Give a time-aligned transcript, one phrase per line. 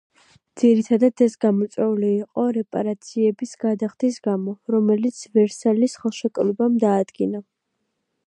[0.59, 7.43] ძირითადად, ეს გამოწვეული იყო რეპარაციების გადახდის გამო, რომელიც ვერსალის ხელშეკრულებამ დაადგინა.